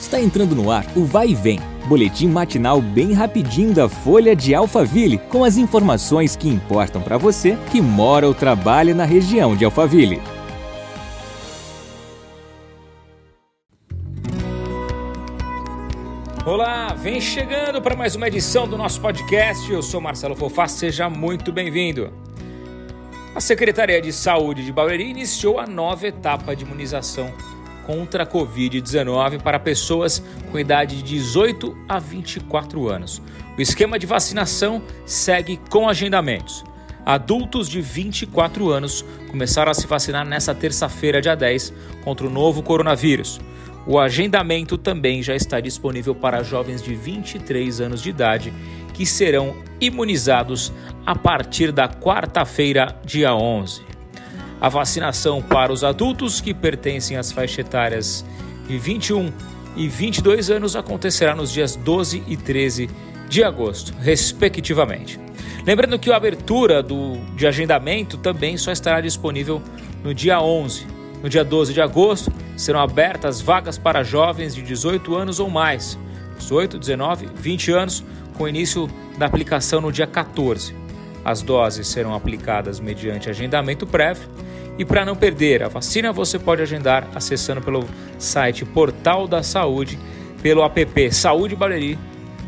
[0.00, 4.54] Está entrando no ar o Vai e Vem, boletim matinal bem rapidinho da Folha de
[4.54, 9.64] Alphaville, com as informações que importam para você que mora ou trabalha na região de
[9.64, 10.22] Alphaville.
[16.46, 19.70] Olá, vem chegando para mais uma edição do nosso podcast.
[19.70, 22.10] Eu sou Marcelo Fofá, seja muito bem-vindo.
[23.34, 27.30] A Secretaria de Saúde de Barueri iniciou a nova etapa de imunização
[27.88, 33.22] contra a Covid-19 para pessoas com idade de 18 a 24 anos.
[33.56, 36.62] O esquema de vacinação segue com agendamentos.
[37.06, 41.72] Adultos de 24 anos começaram a se vacinar nesta terça-feira, dia 10,
[42.04, 43.40] contra o novo coronavírus.
[43.86, 48.52] O agendamento também já está disponível para jovens de 23 anos de idade
[48.92, 50.70] que serão imunizados
[51.06, 53.97] a partir da quarta-feira, dia 11.
[54.60, 58.24] A vacinação para os adultos que pertencem às faixas etárias
[58.66, 59.32] de 21
[59.76, 62.90] e 22 anos acontecerá nos dias 12 e 13
[63.28, 65.20] de agosto, respectivamente.
[65.64, 69.62] Lembrando que a abertura do, de agendamento também só estará disponível
[70.02, 70.86] no dia 11.
[71.22, 75.98] No dia 12 de agosto, serão abertas vagas para jovens de 18 anos ou mais,
[76.38, 78.04] 18, 19, 20 anos,
[78.36, 80.74] com início da aplicação no dia 14.
[81.24, 84.28] As doses serão aplicadas mediante agendamento prévio
[84.78, 87.84] e para não perder a vacina, você pode agendar acessando pelo
[88.16, 89.98] site Portal da Saúde,
[90.40, 91.98] pelo app Saúde Barueri,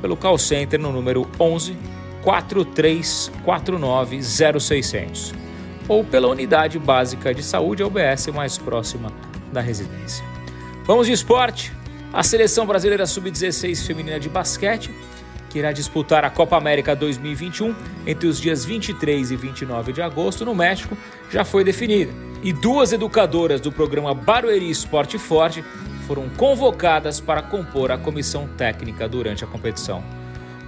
[0.00, 1.76] pelo call center no número 11
[2.22, 4.20] 4349
[4.58, 5.34] 0600
[5.86, 9.12] ou pela unidade básica de saúde UBS mais próxima
[9.52, 10.24] da residência.
[10.84, 11.70] Vamos de esporte.
[12.10, 14.90] A seleção brasileira sub-16 feminina de basquete
[15.54, 20.44] que irá disputar a Copa América 2021 entre os dias 23 e 29 de agosto
[20.44, 20.98] no México,
[21.30, 22.12] já foi definida.
[22.42, 25.64] E duas educadoras do programa Barueri Esporte Forte
[26.08, 30.02] foram convocadas para compor a comissão técnica durante a competição.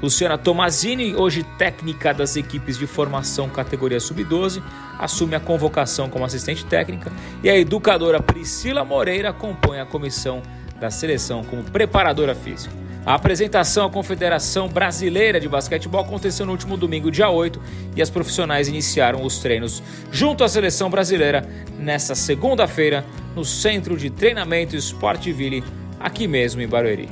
[0.00, 4.62] Luciana Tomazini, hoje técnica das equipes de formação categoria sub-12,
[5.00, 7.10] assume a convocação como assistente técnica
[7.42, 10.42] e a educadora Priscila Moreira compõe a comissão
[10.78, 12.85] da seleção como preparadora física.
[13.06, 17.62] A apresentação à Confederação Brasileira de Basquetebol aconteceu no último domingo, dia 8,
[17.94, 19.80] e as profissionais iniciaram os treinos
[20.10, 23.06] junto à seleção brasileira nesta segunda-feira
[23.36, 25.62] no Centro de Treinamento Sportville,
[26.00, 27.08] aqui mesmo em Barueri.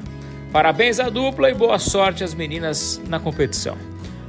[0.50, 3.76] Parabéns à dupla e boa sorte às meninas na competição.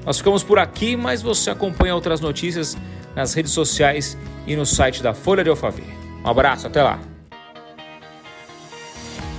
[0.06, 2.78] Nós ficamos por aqui, mas você acompanha outras notícias
[3.16, 4.16] nas redes sociais
[4.46, 5.96] e no site da Folha de Alphaville.
[6.24, 7.15] Um abraço, até lá!